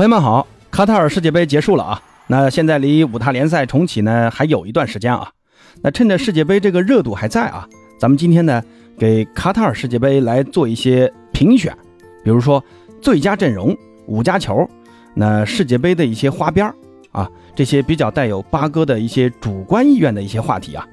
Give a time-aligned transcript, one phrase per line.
[0.00, 5.30] 朋友们好，卡塔尔世界杯结束了啊，那现在离五大联赛重启呢还有一段时间啊。
[5.82, 7.68] 那趁着世界杯这个热度还在啊，
[7.98, 8.62] 咱们今天呢
[8.98, 11.76] 给卡塔尔世界杯来做一些评选，
[12.24, 12.64] 比如说
[13.02, 13.76] 最佳阵容、
[14.06, 14.66] 五加球，
[15.12, 16.72] 那世界杯的一些花边
[17.12, 20.88] 啊，这些比较带有八哥的一些主观意愿的一些话题啊。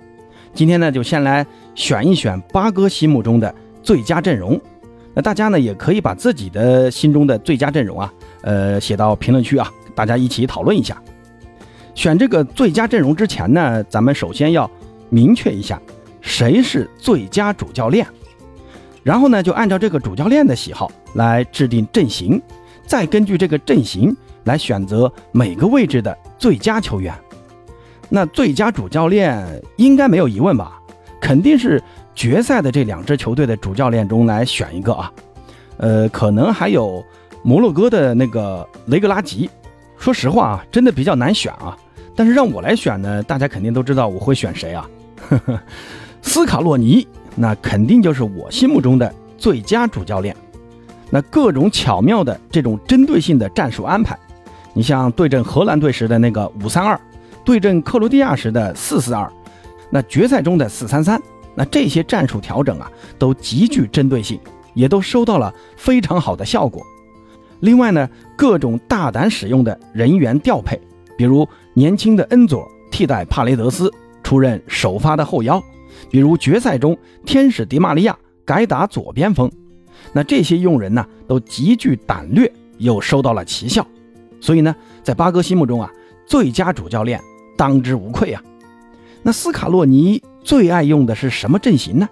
[0.53, 4.59] 今天呢就先来选一选八哥心目中的最佳阵容，
[5.13, 8.13] 那大家呢也可以把自己的心中的最佳阵容啊。
[8.41, 11.01] 呃，写到评论区啊，大家一起讨论一下。
[11.95, 14.69] 选这个最佳阵容之前呢，咱们首先要
[15.09, 15.81] 明确一下
[16.21, 18.05] 谁是最佳主教练，
[19.01, 22.39] 然后呢，就按照这个主教练的喜好来制定阵型，
[22.85, 27.11] 再根据这个阵型来选择每个位置的最佳球员。
[28.09, 29.43] 那最佳主教练
[29.77, 30.79] 应该没有疑问吧？
[31.19, 31.81] 肯定是
[32.13, 35.11] 决赛的这两支球队的主教练中来选一个啊。
[35.77, 37.03] 呃，可能还有。
[37.43, 39.49] 摩洛哥的那个雷格拉吉，
[39.97, 41.77] 说实话啊，真的比较难选啊。
[42.15, 44.89] 但是让我来选呢，大家肯定都知道我会选谁啊？
[45.29, 45.59] 呵 呵
[46.21, 50.35] 斯卡洛尼，那肯定就是我心目中的最佳主教练。
[51.09, 54.17] 那各种巧妙的这种针对性的战术安排，
[54.73, 56.99] 你像对阵荷兰队时的那个五三二，
[57.45, 59.31] 对阵克罗地亚时的四四二，
[59.89, 61.21] 那决赛中的四三三，
[61.55, 64.37] 那这些战术调整啊，都极具针对性，
[64.73, 66.85] 也都收到了非常好的效果。
[67.59, 70.79] 另外呢，各种大胆使用的人员调配，
[71.17, 73.91] 比如年轻的恩佐替代帕雷德斯
[74.23, 75.61] 出任首发的后腰，
[76.11, 79.51] 比如决赛中天使迪玛利亚改打左边锋，
[80.13, 83.85] 那这些用人呢都极具胆略，又收到了奇效，
[84.39, 85.91] 所以呢，在八哥心目中啊，
[86.25, 87.19] 最佳主教练
[87.57, 88.43] 当之无愧啊。
[89.23, 92.07] 那斯卡洛尼最爱用的是什么阵型呢？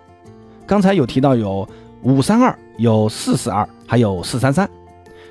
[0.65, 1.67] 刚才有提到有
[2.01, 4.67] 五三二，有四四二，还有四三三。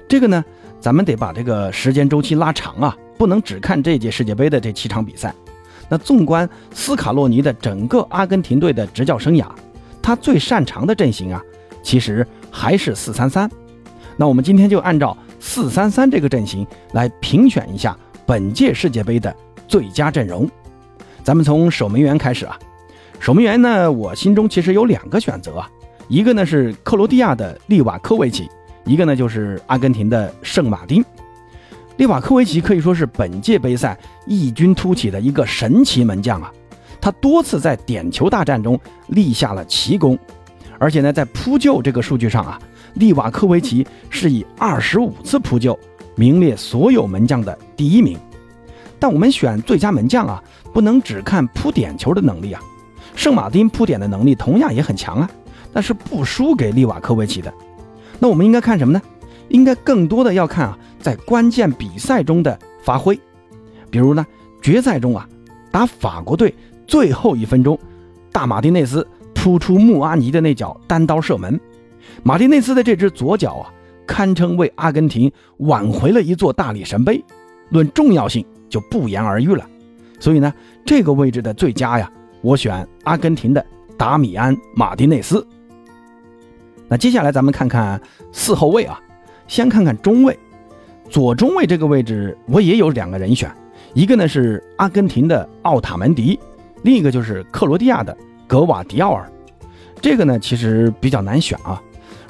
[0.06, 0.44] 这个呢，
[0.80, 5.34] 咱们得把这个时间周期拉长啊，不能只看这届世界杯的这七场比赛。
[5.88, 9.46] 那纵观斯卡洛尼的整个阿根廷队的执教生涯，
[10.00, 11.42] 他最擅长的阵型啊，
[11.82, 13.50] 其实还是四三三。
[14.16, 19.34] 那我们今天就按照四三三这个阵型来评选一下本届世界杯的
[19.66, 20.48] 最佳阵容。
[21.22, 22.58] 咱们从守门员开始啊，
[23.18, 25.70] 守门员呢，我心中其实有两个选择啊，
[26.08, 28.48] 一个呢是克罗地亚的利瓦科维奇。
[28.84, 31.02] 一个呢，就是阿根廷的圣马丁，
[31.96, 36.52] 利瓦科维奇可以说是本届杯赛异军突起的一个神奇门将啊！
[37.00, 38.78] 他多次在点球大战中
[39.08, 40.18] 立下了奇功，
[40.78, 42.58] 而且呢，在扑救这个数据上啊，
[42.94, 45.78] 利瓦科维奇是以二十五次扑救
[46.14, 48.18] 名列所有门将的第一名。
[48.98, 50.42] 但我们选最佳门将啊，
[50.72, 52.60] 不能只看扑点球的能力啊，
[53.14, 55.30] 圣马丁扑点的能力同样也很强啊，
[55.72, 57.52] 但是不输给利瓦科维奇的。
[58.18, 59.02] 那我们应该看什么呢？
[59.48, 63.18] 应该更多的要看啊，在关键比赛中的发挥。
[63.90, 64.26] 比如呢，
[64.62, 65.28] 决赛中啊，
[65.70, 66.54] 打法国队
[66.86, 67.78] 最后一分钟，
[68.32, 71.60] 大马丁内斯扑出穆阿尼的那脚单刀射门，
[72.22, 73.70] 马丁内斯的这只左脚啊，
[74.06, 77.22] 堪称为阿根廷挽回了一座大力神杯，
[77.68, 79.64] 论重要性就不言而喻了。
[80.18, 80.52] 所以呢，
[80.86, 82.10] 这个位置的最佳呀，
[82.40, 83.64] 我选阿根廷的
[83.98, 85.46] 达米安·马丁内斯。
[86.94, 88.00] 那接下来咱们看看
[88.30, 89.00] 四后卫啊，
[89.48, 90.38] 先看看中卫，
[91.10, 93.50] 左中卫这个位置我也有两个人选，
[93.94, 96.38] 一个呢是阿根廷的奥塔门迪，
[96.82, 98.16] 另一个就是克罗地亚的
[98.46, 99.28] 格瓦迪奥尔。
[100.00, 101.82] 这个呢其实比较难选啊。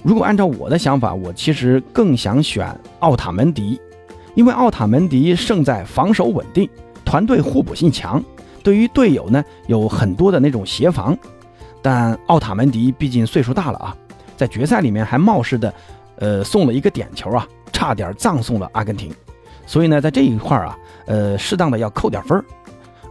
[0.02, 2.66] 如果按照我的想法，我其实更想选
[3.00, 3.78] 奥塔门迪，
[4.34, 6.66] 因为奥塔门迪胜在防守稳定，
[7.04, 8.24] 团队互补性强，
[8.62, 11.14] 对于队友呢有很多的那种协防。
[11.82, 13.94] 但奥塔门迪毕竟岁数大了啊。
[14.36, 15.74] 在决赛里面还冒失的，
[16.16, 19.12] 呃，送了一个点球啊，差点葬送了阿根廷。
[19.66, 22.42] 所以呢，在这一块啊，呃，适当的要扣点分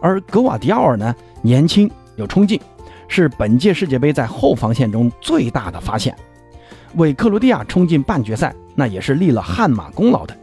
[0.00, 2.60] 而格瓦迪奥尔呢，年轻有冲劲，
[3.08, 6.14] 是本届世界杯在后防线中最大的发现，
[6.94, 10.36] 为克罗地亚冲进半决赛，那也是立了汗马功劳的。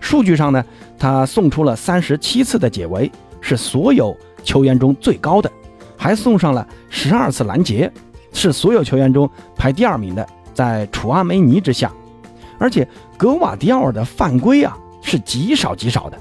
[0.00, 0.62] 数据上呢，
[0.98, 3.10] 他送出了三十七次的解围，
[3.40, 5.50] 是所有球员中最高的，
[5.96, 7.90] 还送上了十二次拦截。
[8.34, 11.90] 是所有球员中排第二名的，在楚阿梅尼之下，
[12.58, 12.86] 而且
[13.16, 16.18] 格瓦迪奥尔的犯规啊是极少极少的。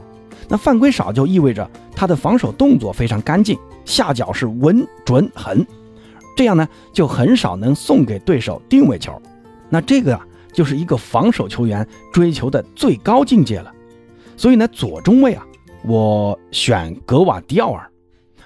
[0.48, 5.66] 那犯规少就意味着他的防守动作非常干净，下脚是稳准狠，
[6.38, 9.20] 这样呢就很少能送给对手定位球。
[9.68, 13.72] 那这个啊就是一个防守球员追求的最高境界了。
[14.38, 15.44] 所以呢左中卫啊
[15.84, 17.90] 我选格瓦迪奥尔，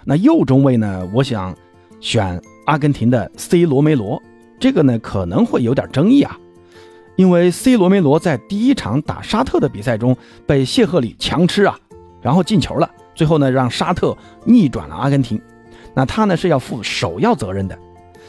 [0.06, 1.54] 那右中卫呢我想
[2.00, 2.42] 选。
[2.68, 4.22] 阿根廷的 C 罗梅罗，
[4.60, 6.38] 这个呢可能会有点争议啊，
[7.16, 10.16] 因为 C 罗梅罗在第一场打沙特的比赛中
[10.46, 11.80] 被谢赫里强吃啊，
[12.22, 15.42] 然后进球了，最后呢让沙特逆转了阿根廷，
[15.94, 17.78] 那他呢是要负首要责任的。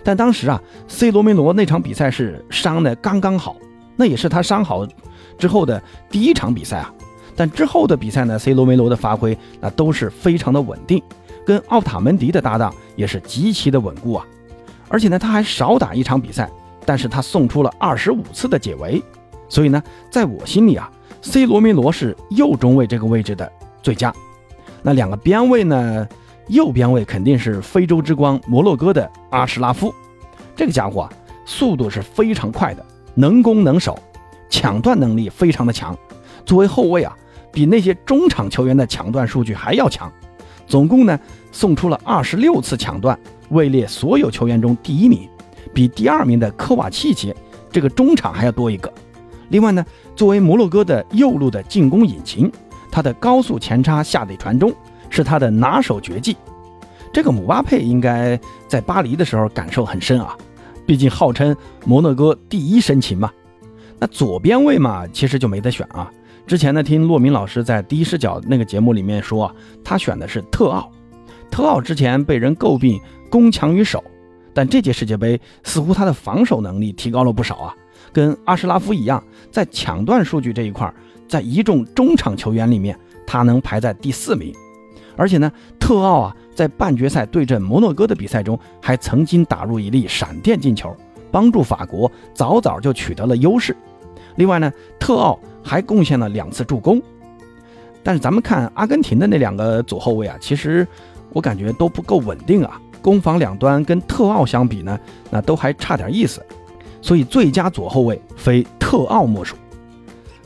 [0.05, 3.57] 但当时啊，C 罗梅罗那场比赛是伤的刚刚好，
[3.97, 4.87] 那也是他伤好
[5.37, 6.95] 之后的第一场比赛啊。
[7.35, 11.03] 但之后的比赛呢，C 罗梅罗的发挥那都是非常的稳定，
[11.49, 14.27] 跟奥塔门迪的搭档也是极其的稳固啊。
[14.89, 16.51] 而且呢，他还少打一场比赛。
[16.87, 19.03] 但是他送出了二十五次的解围，
[19.47, 20.91] 所以呢，在我心里啊
[21.21, 23.53] ，C 罗梅罗是右中卫这个位置的
[23.83, 24.11] 最佳。
[24.81, 26.09] 那两个边卫呢，
[26.47, 29.95] 右边卫肯定是非洲之光摩洛哥的阿什拉夫，
[30.57, 31.13] 这个家伙啊，
[31.45, 32.83] 速度是非常快的，
[33.15, 33.99] 能攻能守，
[34.49, 35.95] 抢断能力非常的强。
[36.47, 37.15] 作为后卫啊，
[37.53, 40.11] 比那些中场球员的抢断数据还要强，
[40.69, 41.19] 总共呢
[41.51, 43.19] 送出了二十六次抢断，
[43.49, 45.29] 位列所有球员中第一名。
[45.75, 47.35] 比第二名的科瓦契奇
[47.71, 48.93] 这个中场还要多一个。
[49.51, 49.85] 另外呢，
[50.17, 52.51] 作为摩洛哥的右路的进攻引擎，
[52.91, 54.73] 他的高速前插下底传中
[55.11, 56.37] 是他的拿手绝技。
[57.13, 60.37] 这个姆巴佩应该在巴黎的时候感受很深啊，
[60.87, 61.55] 毕竟号称
[61.85, 63.31] 摩洛哥第一深情嘛。
[63.99, 66.11] 那左边位嘛，其实就没得选啊。
[66.49, 69.55] 之前呢，听骆明老师在第一视角那个节目里面说，
[69.85, 70.91] 他选的是特奥。
[71.51, 72.99] 特奥之前被人诟病
[73.29, 74.03] 攻强于守。
[74.55, 77.77] 但这届世界杯似乎他的防守能力提高了不少啊，
[78.15, 79.23] 跟阿什拉夫一样，
[79.53, 80.91] 在抢断数据这一块，
[81.29, 84.51] 在一众中场球员里面，他能排在第四名。
[85.19, 90.97] 而且呢，特奥啊，在半决赛对阵摩洛哥的比赛中，还曾经打入一粒闪电进球，
[91.31, 93.77] 帮助法国早早就取得了优势。
[94.39, 97.03] 另外呢，特奥还贡献了两次助攻。
[98.05, 100.87] 但是咱们看阿根廷的那两个左后卫啊，其实
[101.33, 102.81] 我感觉都不够稳定啊。
[103.03, 104.99] 攻防两端跟特奥相比呢，
[105.31, 106.45] 那都还差点意思，
[107.03, 109.57] 所以最佳左后卫非特奥莫属。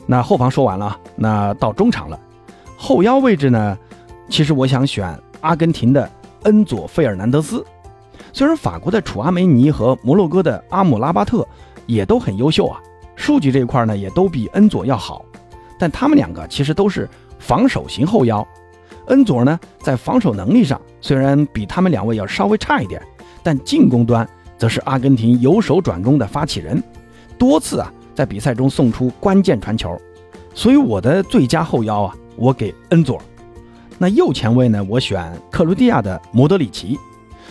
[0.05, 2.19] 那后防说完了，那到中场了。
[2.75, 3.77] 后腰位置呢，
[4.27, 6.09] 其实我想选阿根廷的
[6.43, 7.63] 恩佐费尔南德斯。
[8.33, 11.47] 虽然法国的楚阿梅尼和摩洛哥的阿姆拉巴特
[11.85, 12.81] 也都很优秀啊，
[13.15, 15.23] 数据这一块呢也都比恩佐要好，
[15.79, 18.45] 但他们两个其实都是防守型后腰。
[19.07, 23.01] 恩佐呢，在防守能力上虽然比他们两位要稍微差一点，
[23.43, 24.27] 但进攻端
[24.57, 26.81] 则是阿根廷由守转攻的发起人，
[27.37, 29.99] 多次啊在比赛中送出关键传球，
[30.53, 33.21] 所以我的最佳后腰啊，我给恩佐。
[33.97, 36.97] 那右前卫呢，我选克罗地亚的莫德里奇。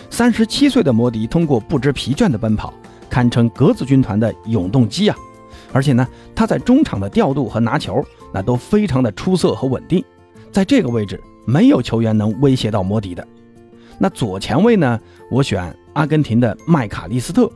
[0.09, 2.73] 三十七岁的摩迪通过不知疲倦的奔跑，
[3.09, 5.15] 堪称格子军团的永动机啊！
[5.73, 8.01] 而且呢，他在中场的调度和拿球
[8.33, 10.01] 那都非常的出色和稳定，
[10.51, 11.19] 在这个位置。
[11.45, 13.27] 没有球员能威胁到摩迪的。
[13.99, 14.97] 那左前卫呢？
[15.29, 17.51] 我选阿根廷的麦卡利斯特。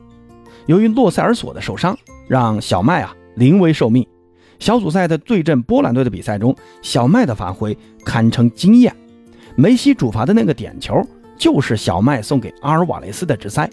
[0.66, 1.98] 由于洛塞尔索的受伤，
[2.28, 4.06] 让小麦啊临危受命。
[4.60, 8.94] 小组赛的对阵波兰队的比赛中，小麦的发挥堪称惊艳。
[9.56, 11.02] 梅西主罚的那个点球，
[11.38, 13.70] 就是小麦送给阿尔瓦雷斯的直塞。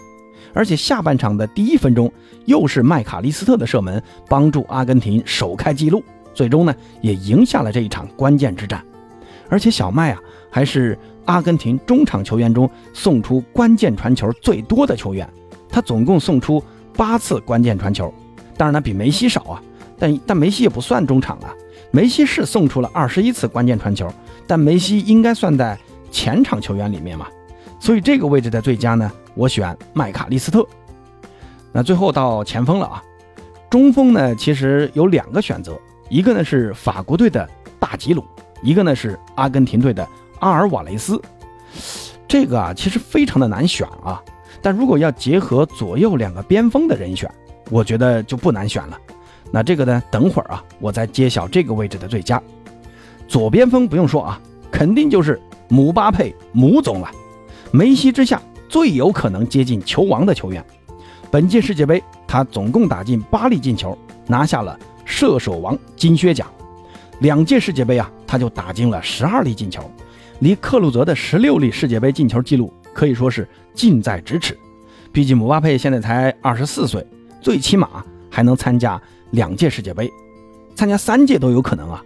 [0.54, 2.10] 而且下半场的第一分钟，
[2.46, 6.02] 又是麦卡利斯特的射门帮助阿根廷首开纪录，
[6.32, 8.82] 最终呢也赢下了这一场关键之战。
[9.50, 10.20] 而且小麦啊，
[10.50, 15.28] 还是阿根廷中场球员中送出关键传球最多的球员，
[15.68, 16.62] 他总共送出
[16.96, 18.12] 八次关键传球，
[18.56, 19.62] 当然呢比梅西少啊，
[19.98, 21.52] 但但梅西也不算中场啊，
[21.90, 24.08] 梅西是送出了二十一次关键传球，
[24.46, 25.78] 但梅西应该算在
[26.10, 27.26] 前场球员里面嘛，
[27.80, 30.66] 所以这个位置的最佳呢，我选麦卡利斯特。
[31.72, 33.02] 那最后到前锋了啊，
[33.68, 35.76] 中锋呢其实有两个选择，
[36.08, 37.48] 一个呢是法国队的
[37.78, 38.24] 大吉鲁。
[38.62, 41.20] 一个呢是阿根廷队的阿尔瓦雷斯，
[42.26, 44.22] 这个啊其实非常的难选啊。
[44.62, 47.30] 但如果要结合左右两个边锋的人选，
[47.68, 48.98] 我觉得就不难选了。
[49.50, 52.42] 那这个呢，等会儿啊我再揭晓这个位置的最佳。
[53.28, 55.38] 左边锋不用说啊，肯定就是
[55.68, 57.10] 姆巴佩姆总了。
[57.70, 58.40] 梅西之下
[58.74, 60.64] 最有可能接近球王的球员。
[61.30, 66.52] 本届世界杯他总共打进八粒进球，拿下了射手王金靴奖。
[67.20, 68.10] 两届世界杯啊。
[68.26, 69.88] 他就打进了十二粒进球，
[70.40, 74.58] 离克鲁泽的十六粒世界杯进球记录可以说是近在咫尺。
[75.12, 77.06] 毕竟姆巴佩现在才二十四岁，
[77.40, 79.00] 最起码还能参加
[79.30, 80.10] 两届世界杯，
[80.74, 82.04] 参加三届都有可能啊。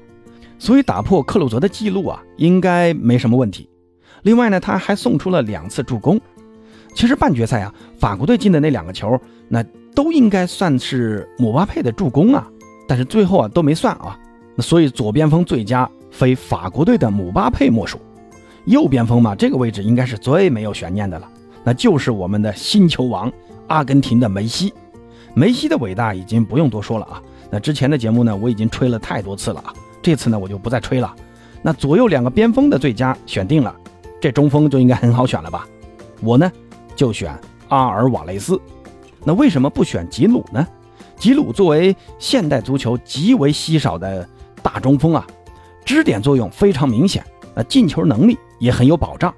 [0.58, 3.70] 所以打破克鲁泽的记录啊，应该没什么问题。
[4.20, 6.20] 另外呢，他还送出了两次助攻。
[6.94, 9.62] 其实半决赛啊，法国队进的那两个球，那
[9.94, 12.48] 都应该算是姆巴佩的助攻啊，
[12.86, 14.18] 但是最后啊都没算啊。
[14.54, 15.88] 那所以左边锋最佳。
[16.10, 18.00] 非法国队的姆巴佩莫属，
[18.64, 21.28] 右边锋嘛，这个位置应该是最没有悬念的了，
[21.62, 23.30] 那就是我们的新球王
[23.66, 24.72] 阿根廷的梅西。
[25.34, 31.14] 梅西的伟大已经不用多说了啊，那之前的节目呢，我已经吹了太多次了啊，这次呢我就不再吹了。
[31.60, 33.76] 那左右两个边锋的最佳选定了，
[34.18, 35.68] 这中锋就应该很好选了吧？
[36.22, 36.50] 我呢
[36.98, 37.32] 就选
[37.68, 38.60] 阿尔瓦雷斯。
[39.24, 40.66] 那为什么不选吉鲁呢？
[41.16, 44.28] 吉鲁作为现代足球极为稀少的
[44.64, 45.24] 大中锋啊，
[45.84, 47.24] 支点作用非常明显，
[47.54, 49.32] 那进球能力也很有保障。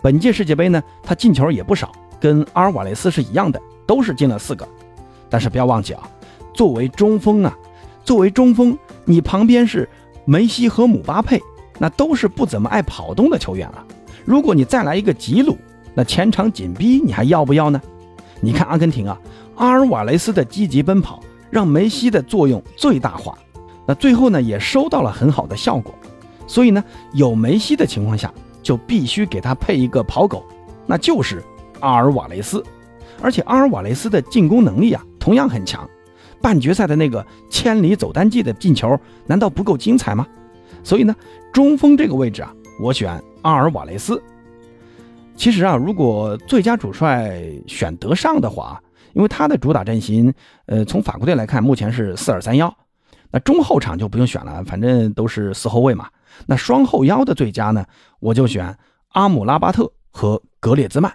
[0.00, 1.90] 本届世界杯呢，他进球也不少，
[2.20, 4.66] 跟阿尔瓦雷斯是一样的，都是进了四个。
[5.28, 6.08] 但是不要忘记啊，
[6.54, 7.52] 作为中锋啊，
[8.04, 9.88] 作为中锋，你旁边是
[10.24, 11.40] 梅西和姆巴佩，
[11.80, 13.84] 那都是不怎么爱跑动的球员啊。
[14.24, 15.58] 如果你再来一个吉鲁，
[15.94, 17.80] 那前场紧逼，你还要不要呢？
[18.40, 19.18] 你看阿根廷啊，
[19.56, 23.36] 阿尔瓦雷斯的积极奔跑，让梅西的作用最大化，
[23.86, 25.94] 那最后呢也收到了很好的效果。
[26.46, 26.82] 所以呢，
[27.12, 28.32] 有梅西的情况下。
[28.62, 30.44] 就必须给他配一个跑狗，
[30.86, 31.42] 那就是
[31.80, 32.64] 阿尔瓦雷斯。
[33.20, 35.84] 而且阿尔瓦雷斯的进攻能力啊，同样很强。
[36.40, 38.96] 半决赛的那个千里走单骑的进球，
[39.26, 40.24] 难道不够精彩吗？
[40.84, 41.12] 所以呢，
[41.52, 44.22] 中锋这个位置啊，我选阿尔瓦雷斯。
[45.36, 48.80] 其实啊，如果最佳主帅选德尚的话，
[49.12, 50.32] 因为他的主打阵型，
[50.66, 52.72] 呃，从法国队来看，目前是四二三幺。
[53.30, 56.08] 那中后场就不用选了，反正都是四后卫嘛。
[56.46, 57.84] 那双后腰的最佳呢，
[58.20, 58.76] 我就选
[59.08, 61.12] 阿姆拉巴特和格列兹曼。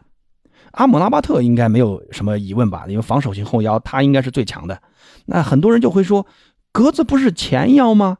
[0.72, 2.86] 阿姆拉巴特应该没有什么疑问吧？
[2.88, 4.82] 因为防守型后腰他应该是最强的。
[5.26, 6.26] 那很多人就会说，
[6.72, 8.18] 格子不是前腰吗？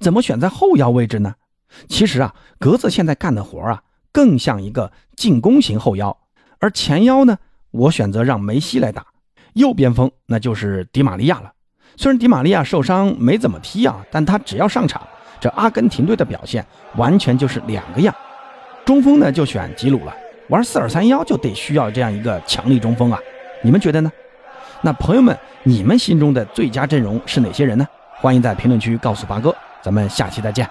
[0.00, 1.34] 怎么选在后腰位置呢？
[1.88, 3.82] 其实啊，格子现在干的活啊，
[4.16, 6.16] 更像一个进攻型后腰。
[6.58, 7.36] 而前腰呢，
[7.70, 9.04] 我选择让梅西来打。
[9.52, 11.52] 右边锋那就是迪玛利亚了。
[11.96, 15.06] 虽然迪玛利亚受伤没怎么踢啊，但他只要上场，
[15.38, 18.14] 这阿根廷队的表现完全就是两个样。
[18.86, 20.16] 中锋呢就选吉鲁了，
[20.48, 23.18] 玩四二三幺就得需要这样一个强力中锋啊，
[23.62, 24.10] 你们觉得呢？
[24.80, 27.86] 那朋友们，你们心中的最佳阵容是哪些人呢？
[28.14, 30.66] 欢迎在评论区告诉八哥，咱们下期再见。